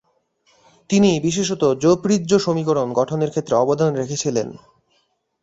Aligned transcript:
তিনি 0.89 1.19
বিশেষত 1.19 1.63
জ্যোপ্রিৎজ 1.81 2.31
সমীকরণ 2.37 2.87
গঠনের 2.93 3.29
ক্ষেত্রে 3.29 3.53
অবদান 3.55 3.91
রেখেছিলেন। 3.95 4.47